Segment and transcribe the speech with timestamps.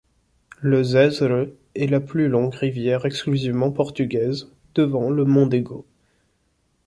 [0.61, 5.85] Le Zêzere est la plus longue rivière exclusivement portugaise, devant le Mondego.